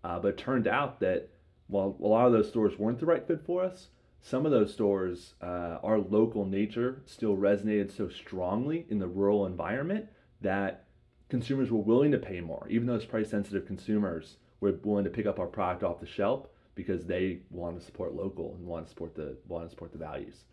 [0.05, 1.29] uh, but it turned out that
[1.67, 3.89] while a lot of those stores weren't the right fit for us,
[4.23, 9.47] some of those stores, uh, our local nature still resonated so strongly in the rural
[9.47, 10.07] environment
[10.41, 10.85] that
[11.29, 15.27] consumers were willing to pay more, even those price sensitive consumers were willing to pick
[15.27, 18.91] up our product off the shelf because they want to support local and want to
[18.91, 20.45] support the want to support the values.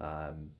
[0.00, 0.50] Um,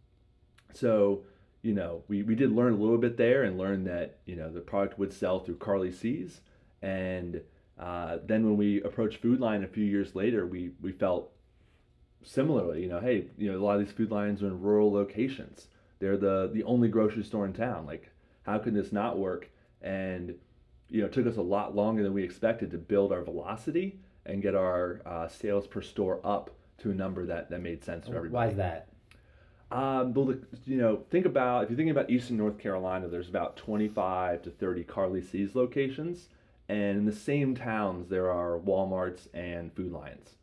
[0.72, 1.24] so,
[1.62, 4.50] you know, we, we did learn a little bit there and learned that you know
[4.50, 6.40] the product would sell through Carlie C's
[6.82, 7.40] and
[7.78, 11.32] uh, then when we approached Food Lion a few years later, we, we felt
[12.22, 14.92] similarly, you know, hey, you know, a lot of these Food Lions are in rural
[14.92, 15.68] locations.
[15.98, 17.86] They're the, the only grocery store in town.
[17.86, 18.10] Like,
[18.42, 19.48] how can this not work?
[19.80, 20.34] And,
[20.90, 24.00] you know, it took us a lot longer than we expected to build our velocity
[24.26, 28.06] and get our uh, sales per store up to a number that, that made sense
[28.06, 28.46] for everybody.
[28.46, 28.88] Why is that?
[29.70, 33.56] Um, well, you know, think about if you're thinking about Eastern North Carolina, there's about
[33.56, 36.28] 25 to 30 Carlie C's locations
[36.70, 40.36] and in the same towns there are Walmarts and Food Lions.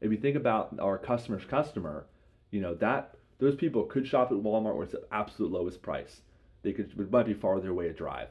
[0.00, 2.06] If you think about our customer's customer,
[2.50, 6.22] you know that those people could shop at Walmart where it's the absolute lowest price.
[6.62, 8.28] They could it might be farther away to drive.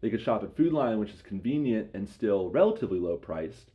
[0.00, 3.70] They could shop at Food Lion, which is convenient and still relatively low priced,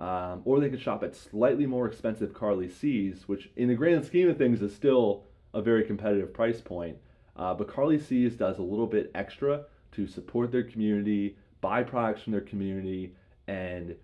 [0.00, 4.04] um, or they could shop at slightly more expensive Carlie C's, which in the grand
[4.04, 6.96] scheme of things is still a very competitive price point.
[7.36, 12.22] Uh, but Carlie C's does a little bit extra to support their community, buy products
[12.22, 13.14] from their community
[13.46, 13.94] and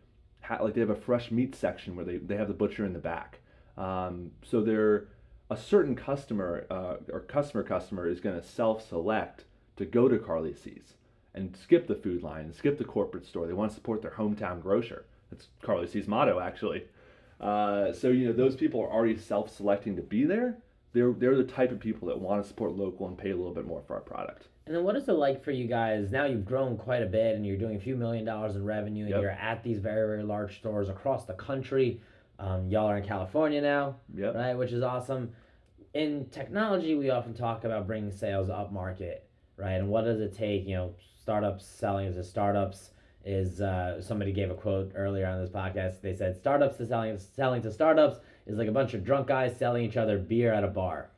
[0.42, 2.92] ha- like they have a fresh meat section where they, they have the butcher in
[2.92, 3.40] the back.
[3.78, 5.08] Um, so they're
[5.50, 9.44] a certain customer uh, or customer customer is going to self-select
[9.76, 10.94] to go to Carly C's
[11.34, 13.46] and skip the Food Lion, skip the corporate store.
[13.46, 15.06] They want to support their hometown grocer.
[15.30, 16.84] That's Carlie C's motto, actually.
[17.40, 20.56] Uh, so you know those people are already self-selecting to be there.
[20.92, 23.52] They're they're the type of people that want to support local and pay a little
[23.52, 24.48] bit more for our product.
[24.66, 26.10] And then what is it like for you guys?
[26.10, 29.02] Now you've grown quite a bit and you're doing a few million dollars in revenue
[29.04, 29.20] and Yep.
[29.20, 32.00] you're at these very, very large stores across the country.
[32.40, 34.34] Um, y'all are in California now, Yep.
[34.34, 34.54] right?
[34.54, 35.30] Which is awesome.
[35.94, 39.74] In technology, we often talk about bringing sales up market, right?
[39.74, 40.66] And what does it take?
[40.66, 42.90] You know, startups selling to startups
[43.26, 46.00] is uh, somebody gave a quote earlier on this podcast.
[46.00, 49.56] They said startups to selling selling to startups is like a bunch of drunk guys
[49.58, 51.10] selling each other beer at a bar.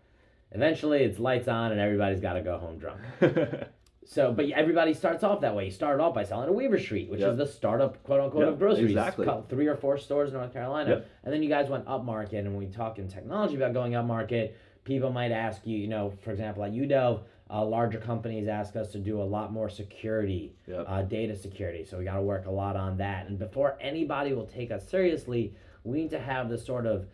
[0.53, 3.01] Eventually, it's lights on and everybody's got to go home drunk.
[4.11, 5.67] So, but everybody starts off that way.
[5.67, 7.33] You start off by selling at Weaver Street, which Yep.
[7.33, 8.85] is the startup, quote unquote, Yep, of groceries.
[8.91, 9.29] exactly.
[9.51, 10.89] Three or four stores in North Carolina.
[10.89, 11.07] Yep.
[11.25, 12.39] And then you guys went up market.
[12.47, 15.89] And when we talk in technology about going up market, people might ask you, you
[15.89, 19.69] know, for example, at Udelv, uh, larger companies ask us to do a lot more
[19.71, 20.85] security, Yep.
[20.89, 21.85] uh, data security.
[21.85, 23.27] So we got to work a lot on that.
[23.27, 27.07] And before anybody will take us seriously, we need to have the sort of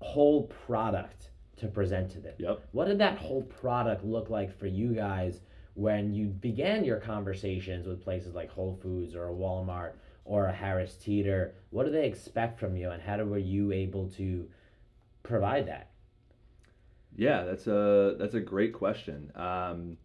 [0.00, 2.34] whole product to present to them.
[2.38, 2.60] Yep.
[2.72, 5.40] What did that whole product look like for you guys
[5.74, 9.92] when you began your conversations with places like Whole Foods or a Walmart
[10.24, 11.54] or a Harris Teeter?
[11.70, 14.48] What do they expect from you, and how were you able to
[15.22, 15.90] provide that?
[17.16, 19.30] Yeah, that's a that's a great question.
[19.34, 19.96] Um,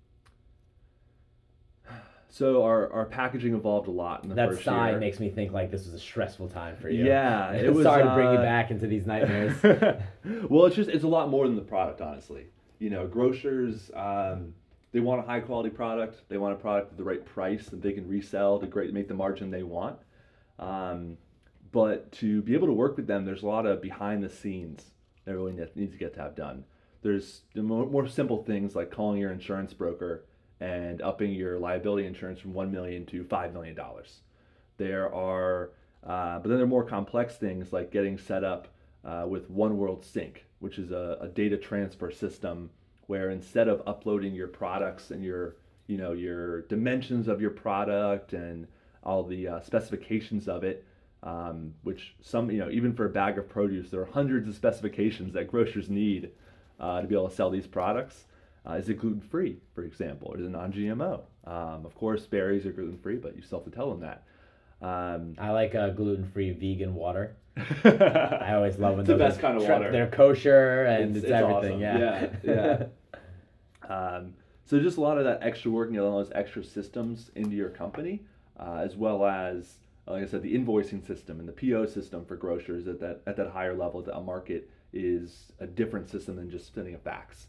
[2.32, 5.52] so our, our packaging evolved a lot in the That first sigh makes me think
[5.52, 7.04] like this was a stressful time for you.
[7.04, 7.84] Yeah, it was.
[7.84, 9.58] Sorry to bring you uh, back into these nightmares.
[10.50, 12.45] well, it's just it's a lot more than the product, honestly.
[12.78, 14.54] You know, grocers um,
[14.91, 16.30] they want a high quality product.
[16.30, 19.08] They want a product at the right price that they can resell to great make
[19.08, 19.98] the margin they want.
[20.58, 21.17] Um,
[21.72, 24.86] but to be able to work with them, there's a lot of behind the scenes
[25.26, 26.63] that really needs to get to have done.
[27.01, 30.25] There's the more, simple things like calling your insurance broker
[30.59, 34.19] and upping your liability insurance from one million to five million dollars.
[34.77, 35.71] There are,
[36.03, 38.67] uh, but then there are more complex things like getting set up
[39.05, 42.69] uh, with One World Sync, which is a, a data transfer system
[43.07, 45.55] where instead of uploading your products and your,
[45.88, 48.67] you know, your dimensions of your product and
[49.03, 50.85] all the uh, specifications of it,
[51.23, 54.55] um, which some, you know, even for a bag of produce, there are hundreds of
[54.55, 56.31] specifications that grocers need
[56.79, 58.25] uh, to be able to sell these products.
[58.67, 61.21] Uh, is it gluten free, for example, or is it non GMO?
[61.45, 64.23] Um, of course, berries are gluten free, but you still have to tell them that.
[64.81, 67.35] Um, I like uh, gluten-free vegan water.
[67.57, 69.91] I always love when It's the best kind of water.
[69.91, 71.83] They're kosher and it's, It's- it's everything.
[71.85, 72.01] awesome.
[72.01, 72.29] Yeah.
[72.43, 74.33] Yeah, Um,
[74.65, 77.69] so just a lot of that extra work and all those extra systems into your
[77.69, 78.21] company,
[78.59, 79.75] uh, as well as
[80.07, 83.35] like I said, the invoicing system and the PO system for grocers at that at
[83.37, 87.47] that higher level, that a market is a different system than just sending a fax.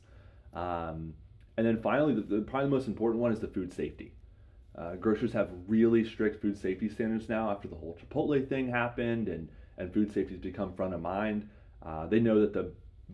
[0.53, 1.15] Um,
[1.57, 4.13] and then finally, the, the, probably the most important one is the food safety.
[4.77, 9.29] Uh, grocers have really strict food safety standards now after the whole Chipotle thing happened
[9.29, 9.49] and,
[9.79, 11.49] and food safety has become front of mind.
[11.85, 12.73] Uh, they know that the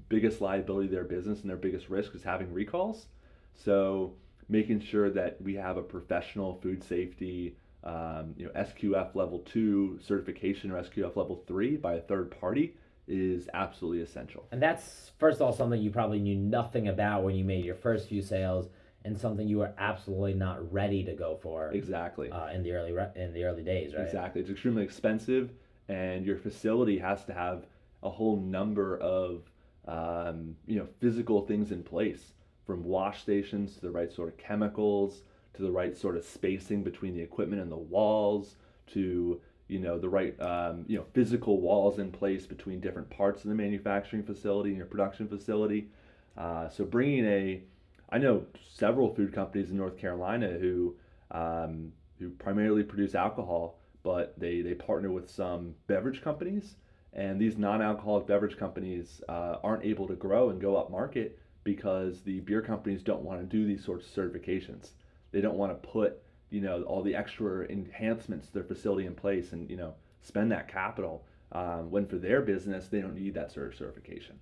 [0.09, 3.07] biggest liability of their business and their biggest risk is having recalls.
[3.55, 4.15] So
[4.49, 9.99] making sure that we have a professional food safety, um, you know, SQF level two
[10.03, 12.77] certification or SQF level three by a third party
[13.09, 14.47] is absolutely essential.
[14.53, 17.75] And that's first of all something you probably knew nothing about when you made your
[17.75, 18.69] first few sales,
[19.05, 21.71] and something you were absolutely not ready to go for.
[21.73, 22.31] Exactly.
[22.31, 24.05] Uh, in the early re- in the early days, right?
[24.05, 24.40] Exactly.
[24.40, 25.51] It's extremely expensive,
[25.88, 27.66] and your facility has to have
[28.03, 29.42] a whole number of
[29.87, 32.33] um, you know physical things in place,
[32.66, 35.23] from wash stations to the right sort of chemicals
[35.57, 38.57] to the right sort of spacing between the equipment and the walls
[38.92, 43.44] to you know the right um, you know physical walls in place between different parts
[43.44, 45.88] of the manufacturing facility and your production facility.
[46.37, 47.62] Uh, so bringing a,
[48.11, 50.96] I know several food companies in North Carolina who
[51.31, 56.76] um, who primarily produce alcohol, but they they partner with some beverage companies,
[57.12, 62.20] and these non-alcoholic beverage companies uh, aren't able to grow and go up market because
[62.20, 64.90] the beer companies don't want to do these sorts of certifications.
[65.33, 69.15] They don't want to put you know all the extra enhancements to their facility in
[69.15, 73.35] place and you know spend that capital um, when for their business they don't need
[73.35, 74.39] that sort of certification.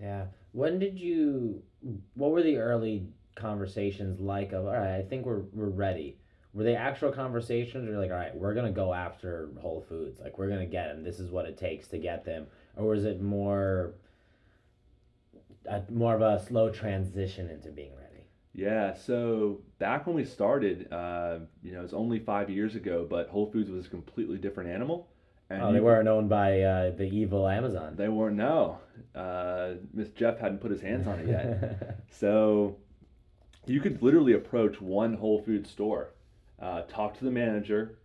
[0.00, 0.26] Yeah.
[0.52, 1.62] When did you
[2.14, 6.16] what were the early conversations like of all right i think we're, we're ready
[6.52, 10.38] were they actual conversations or like all right we're gonna go after whole foods like
[10.38, 13.20] we're gonna get them this is what it takes to get them or was it
[13.22, 13.94] more
[15.66, 18.09] a, more of a slow transition into being ready
[18.52, 23.06] yeah, so back when we started, uh, you know, it was only five years ago,
[23.08, 25.08] but Whole Foods was a completely different animal.
[25.48, 27.94] And oh, they weren't owned by uh, the evil Amazon.
[27.96, 28.36] They weren't.
[28.36, 28.78] No,
[29.16, 32.04] uh, Miss Jeff hadn't put his hands on it yet.
[32.10, 32.76] so
[33.66, 36.14] you could literally approach one Whole Foods store,
[36.60, 37.98] uh, talk to the manager,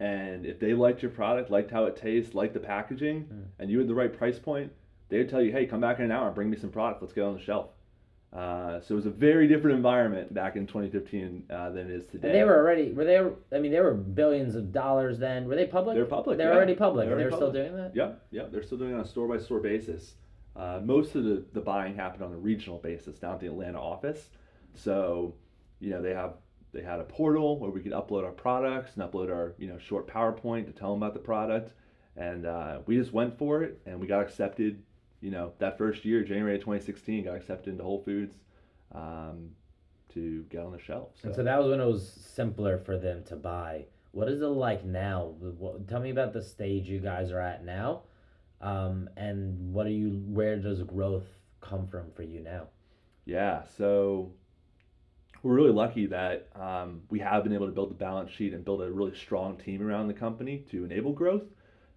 [0.00, 3.44] and if they liked your product, liked how it tastes, liked the packaging, mm.
[3.58, 4.72] and you had the right price point,
[5.10, 7.02] they would tell you, "Hey, come back in an hour and bring me some product.
[7.02, 7.70] Let's get on the shelf."
[8.32, 12.06] Uh, so it was a very different environment back in 2015 uh, than it is
[12.06, 12.28] today.
[12.28, 13.18] And they were already were they?
[13.18, 15.46] I mean, they were billions of dollars then.
[15.46, 15.96] Were they public?
[15.96, 16.36] They're public.
[16.36, 16.56] They're yeah.
[16.56, 17.08] already public.
[17.08, 17.92] They're, they're still doing that.
[17.94, 18.52] Yep, yep.
[18.52, 20.14] They're still doing it on a store by store basis.
[20.54, 23.80] Uh, most of the, the buying happened on a regional basis down at the Atlanta
[23.80, 24.28] office.
[24.74, 25.34] So,
[25.78, 26.34] you know, they have
[26.72, 29.78] they had a portal where we could upload our products and upload our you know
[29.78, 31.72] short PowerPoint to tell them about the product,
[32.16, 34.82] and uh, we just went for it and we got accepted.
[35.20, 38.34] You know, that first year, January 2016, got accepted into Whole Foods
[38.94, 39.50] um,
[40.14, 41.10] to get on the shelf.
[41.20, 41.28] So.
[41.28, 43.86] And so that was when it was simpler for them to buy.
[44.12, 45.34] What is it like now?
[45.40, 48.02] What, tell me about the stage you guys are at now,
[48.60, 50.22] um, and what are you?
[50.26, 51.26] Where does growth
[51.60, 52.68] come from for you now?
[53.26, 54.32] Yeah, so
[55.42, 58.64] we're really lucky that um, we have been able to build the balance sheet and
[58.64, 61.44] build a really strong team around the company to enable growth.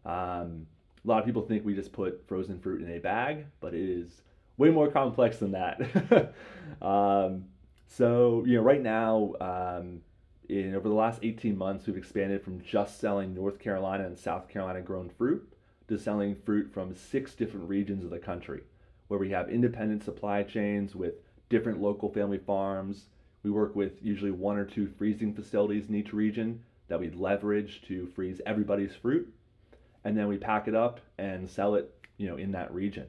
[0.05, 0.67] Um,
[1.03, 3.89] a lot of people think we just put frozen fruit in a bag, but it
[3.89, 4.21] is
[4.57, 6.33] way more complex than that.
[6.81, 7.45] um,
[7.87, 10.01] so, you know, right now, um,
[10.47, 14.49] in over the last 18 months, we've expanded from just selling North Carolina and South
[14.49, 15.51] Carolina grown fruit
[15.87, 18.61] to selling fruit from six different regions of the country,
[19.07, 21.15] where we have independent supply chains with
[21.49, 23.05] different local family farms.
[23.43, 27.81] We work with usually one or two freezing facilities in each region that we leverage
[27.87, 29.33] to freeze everybody's fruit,
[30.03, 33.07] and then we pack it up and sell it, you know, in that region.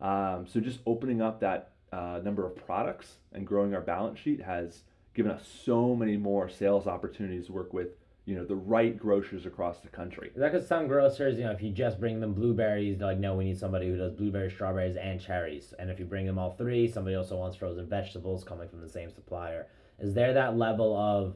[0.00, 4.40] Um, so just opening up that uh, number of products and growing our balance sheet
[4.40, 4.82] has
[5.14, 7.88] given us so many more sales opportunities to work with
[8.26, 10.30] you know the right grocers across the country.
[10.36, 13.34] That could some grocers, you know, if you just bring them blueberries, they're like, no,
[13.34, 15.74] we need somebody who does blueberries, strawberries, and cherries.
[15.78, 18.88] And if you bring them all three, somebody also wants frozen vegetables coming from the
[18.88, 19.66] same supplier.
[19.98, 21.34] Is there that level of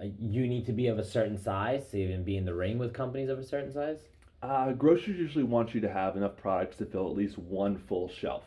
[0.00, 2.78] uh, you need to be of a certain size to even be in the ring
[2.78, 4.00] with companies of a certain size?
[4.46, 8.08] Uh, grocers usually want you to have enough products to fill at least one full
[8.08, 8.44] shelf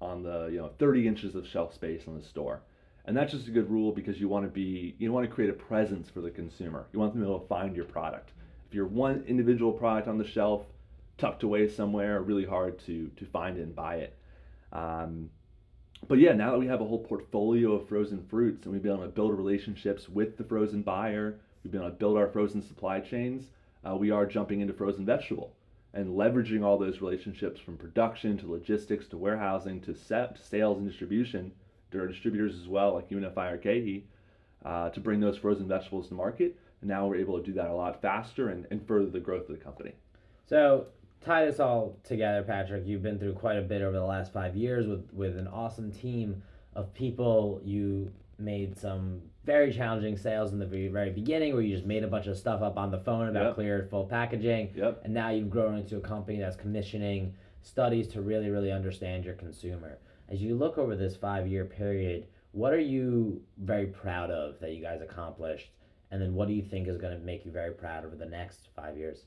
[0.00, 2.62] on the you know 30 inches of shelf space in the store,
[3.04, 5.48] and that's just a good rule because you want to be you want to create
[5.48, 6.86] a presence for the consumer.
[6.92, 8.32] You want them to be able to find your product.
[8.68, 10.62] If you're one individual product on the shelf,
[11.16, 14.18] tucked away somewhere, really hard to to find it and buy it.
[14.72, 15.30] Um,
[16.08, 18.94] but yeah, now that we have a whole portfolio of frozen fruits and we've been
[18.94, 22.62] able to build relationships with the frozen buyer, we've been able to build our frozen
[22.62, 23.44] supply chains
[23.86, 25.52] uh, we are jumping into frozen vegetable
[25.94, 30.86] and leveraging all those relationships from production to logistics to warehousing to set, sales and
[30.86, 31.52] distribution
[31.90, 34.02] to our distributors as well, like UNFI or KeHE,
[34.64, 37.68] uh, to bring those frozen vegetables to market And now we're able to do that
[37.68, 39.92] a lot faster and, and further the growth of the company.
[40.44, 40.86] So
[41.24, 42.86] tie this all together, Patrick.
[42.86, 45.92] You've been through quite a bit over the last five years with with an awesome
[45.92, 46.42] team
[46.74, 47.60] of people.
[47.64, 52.02] You made some very challenging sales in the very, very beginning where you just made
[52.02, 53.54] a bunch of stuff up on the phone about Yep.
[53.54, 54.72] clear full packaging.
[54.74, 55.02] Yep.
[55.04, 57.32] And now you've grown into a company that's commissioning
[57.62, 59.98] studies to really, really understand your consumer.
[60.28, 64.72] As you look over this five year period, what are you very proud of that
[64.72, 65.70] you guys accomplished?
[66.10, 68.26] And then what do you think is going to make you very proud over the
[68.26, 69.26] next five years?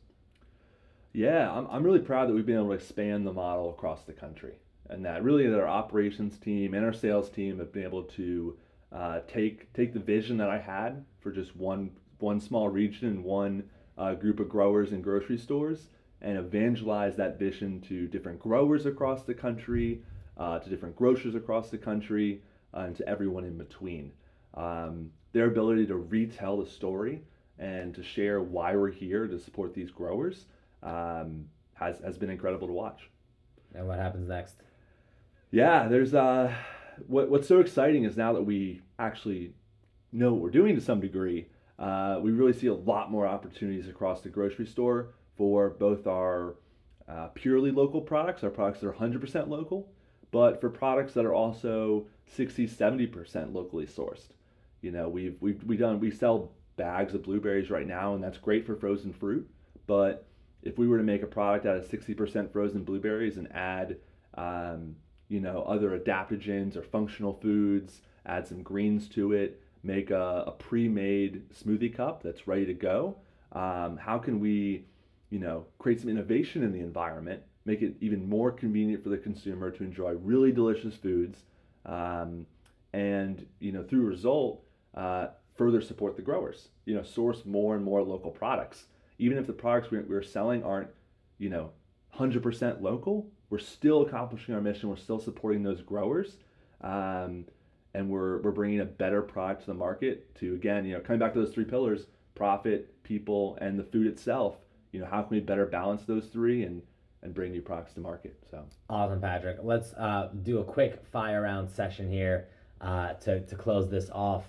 [1.14, 4.14] Yeah, I'm, I'm really proud that we've been able to expand the model across the
[4.14, 4.56] country,
[4.90, 8.58] and that really that our operations team and our sales team have been able to
[8.92, 13.24] uh, take take the vision that I had for just one one small region and
[13.24, 13.64] one
[13.98, 15.88] uh, group of growers and grocery stores,
[16.22, 20.02] and evangelize that vision to different growers across the country,
[20.38, 22.42] uh, to different grocers across the country,
[22.74, 24.12] uh, and to everyone in between.
[24.54, 27.22] Um, their ability to retell the story
[27.60, 30.46] and to share why we're here to support these growers
[30.82, 33.10] um, has has been incredible to watch.
[33.76, 34.56] And what happens next?
[35.52, 36.54] Yeah, there's uh,
[37.08, 39.54] what what's so exciting is now that we actually
[40.12, 41.48] know what we're doing to some degree,
[41.78, 46.56] uh, we really see a lot more opportunities across the grocery store for both our
[47.08, 49.90] uh, purely local products, our products that are 100% local,
[50.32, 54.30] but for products that are also 60, 70% locally sourced.
[54.82, 58.38] You know, we've we've we done we sell bags of blueberries right now, and that's
[58.38, 59.50] great for frozen fruit.
[59.88, 60.28] But
[60.62, 63.98] if we were to make a product out of 60% frozen blueberries and add,
[64.36, 64.96] um,
[65.30, 70.52] you know, other adaptogens or functional foods, add some greens to it, make a, a
[70.52, 73.16] pre-made smoothie cup that's ready to go.
[73.54, 74.86] Um, how can we,
[75.30, 79.18] you know, create some innovation in the environment, make it even more convenient for the
[79.18, 81.44] consumer to enjoy really delicious foods,
[81.86, 82.46] um,
[82.94, 84.64] and you know, through result,
[84.96, 86.70] uh, further support the growers.
[86.86, 88.86] You know, source more and more local products.
[89.20, 90.90] Even if the products we're, we're selling aren't,
[91.38, 91.72] you know,
[92.18, 94.90] 100% local, we're still accomplishing our mission.
[94.90, 96.38] We're still supporting those growers.
[96.82, 97.46] Um,
[97.94, 101.20] and we're, we're bringing a better product to the market to, again, you know, coming
[101.20, 104.58] back to those three pillars, profit, people, and the food itself.
[104.92, 106.82] You know, how can we better balance those three and,
[107.24, 108.38] and bring new products to market?
[108.50, 109.58] So, Awesome, Patrick.
[109.64, 112.48] Let's uh, do a quick fire round session here
[112.82, 114.46] uh, to, to close this off.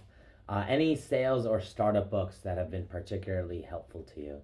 [0.48, 4.40] Uh, any sales or startup books that have been particularly helpful to you?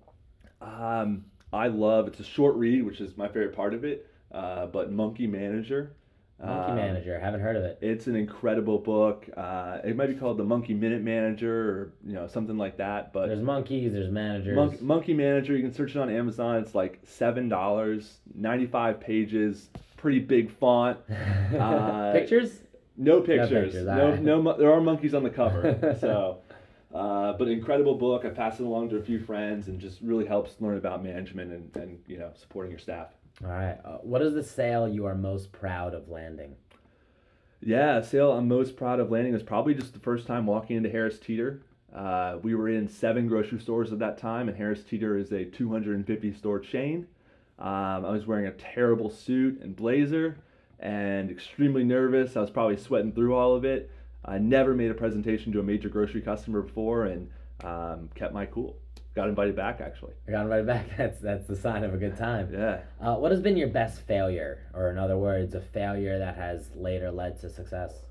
[0.63, 4.67] um, I love, it's a short read, which is my favorite part of it, uh,
[4.67, 5.93] but Monkey Manager.
[6.39, 7.79] Monkey Um, Manager, haven't heard of it.
[7.81, 9.27] It's an incredible book.
[9.35, 13.13] Uh, it might be called the Monkey Minute Manager or you know something like that.
[13.15, 14.55] But There's monkeys, there's managers.
[14.55, 16.57] Monk, Monkey Manager, you can search it on Amazon.
[16.59, 20.99] It's like seven dollars, ninety five pages, pretty big font.
[21.59, 22.61] uh, Pictures?
[22.99, 23.73] No pictures.
[23.73, 24.23] pictures, No, alright.
[24.23, 25.97] no, there are monkeys on the cover.
[26.01, 26.39] so,
[26.95, 28.27] uh, but incredible book.
[28.27, 31.51] I passed it along to a few friends and just really helps learn about management
[31.53, 33.09] and, and you know supporting your staff.
[33.45, 33.79] All right.
[33.85, 36.57] Uh, what is the sale you are most proud of landing?
[37.61, 40.91] Yeah, sale I'm most proud of landing was probably just the first time walking into
[40.91, 41.63] Harris Teeter.
[41.95, 45.45] Uh, we were in seven grocery stores at that time, and Harris Teeter is a
[45.45, 47.07] 250 store chain.
[47.59, 50.39] Um, I was wearing a terrible suit and blazer
[50.79, 52.37] and extremely nervous.
[52.37, 53.91] I was probably sweating through all of it.
[54.25, 57.31] I never made a presentation to a major grocery customer before and
[57.65, 58.77] um, kept my cool.
[59.17, 60.13] Got invited back actually.
[60.29, 60.87] I got invited back.
[60.97, 62.51] That's that's the sign of a good time.
[62.53, 62.81] Yeah.
[63.01, 66.71] Uh, what has been your best failure, or in other words, a failure that has
[66.77, 68.07] later led to success?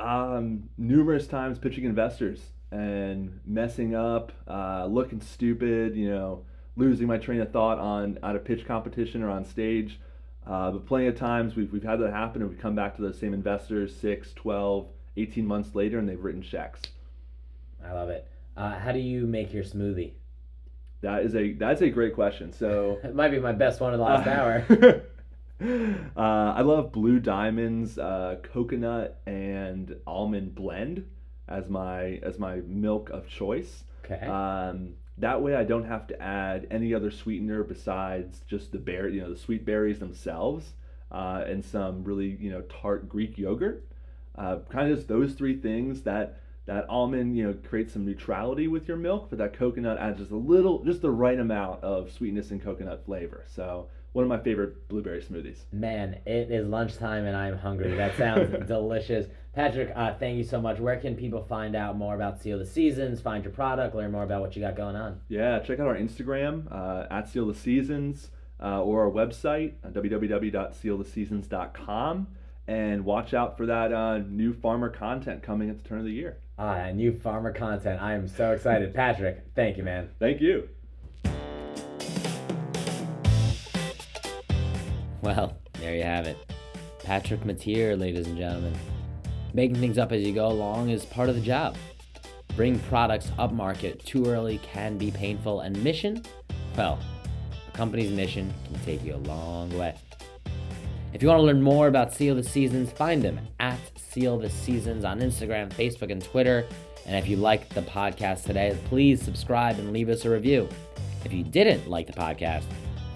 [0.00, 2.40] um, numerous times pitching investors
[2.70, 6.44] and messing up, uh, looking stupid, you know,
[6.76, 10.00] losing my train of thought on at a pitch competition or on stage.
[10.46, 13.02] Uh, but plenty of times we've, we've had that happen and we come back to
[13.02, 14.86] those same investors 6, 12,
[15.16, 16.80] 18 months later and they've written checks.
[17.84, 18.29] I love it.
[18.56, 20.12] Uh, how do you make your smoothie?
[21.02, 22.52] That is a that's a great question.
[22.52, 25.02] So It might be my best one of the last Uh, hour.
[26.16, 31.06] uh, I love Blue Diamond's uh, coconut and almond blend
[31.48, 33.84] as my as my milk of choice.
[34.04, 34.26] Okay.
[34.26, 39.14] Um, that way, I don't have to add any other sweetener besides just the berry,
[39.16, 40.72] you know, the sweet berries themselves,
[41.12, 43.86] uh, and some really you know tart Greek yogurt.
[44.36, 46.40] Uh, kind of just those three things that
[46.70, 50.30] that almond you know creates some neutrality with your milk, but that coconut adds just
[50.30, 53.44] a little, just the right amount of sweetness and coconut flavor.
[53.48, 55.64] So one of my favorite blueberry smoothies.
[55.72, 57.96] Man, it is lunchtime and I'm hungry.
[57.96, 59.26] That sounds delicious.
[59.52, 60.78] Patrick, uh, thank you so much.
[60.78, 64.22] Where can people find out more about Seal the Seasons, find your product, learn more
[64.22, 65.20] about what you got going on?
[65.28, 68.30] Yeah, check out our Instagram uh, at Seal the Seasons
[68.62, 72.28] uh, or our website uh, www.sealtheseasons.com.
[72.68, 76.12] and watch out for that uh, new farmer content coming at the turn of the
[76.12, 76.38] year.
[76.62, 78.02] Ah, new farmer content.
[78.02, 78.92] I am so excited.
[78.92, 80.10] Patrick, thank you, man.
[80.18, 80.68] Thank you.
[85.22, 86.36] Well, there you have it.
[87.02, 88.74] Patrick Mateer, ladies and gentlemen.
[89.54, 91.76] Making things up as you go along is part of the job.
[92.56, 96.22] Bring products up market too early can be painful, and mission,
[96.76, 96.98] well,
[97.72, 99.94] a company's mission can take you a long way.
[101.12, 104.48] If you want to learn more about Seal the Seasons, find them at Seal the
[104.48, 106.64] Seasons on Instagram, Facebook, and Twitter.
[107.04, 110.68] And if you liked the podcast today, please subscribe and leave us a review.
[111.24, 112.64] If you didn't like the podcast,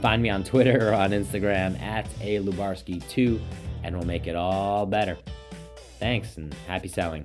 [0.02, 3.40] find me on Twitter or on Instagram at A Lubarski2,
[3.84, 5.16] and we'll make it all better.
[6.00, 7.24] Thanks and happy selling.